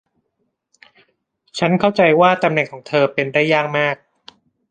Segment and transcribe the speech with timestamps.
[1.57, 3.95] ฉันเข้าใจว่าตำแหน่งของเธอเป็นได้ยากมาก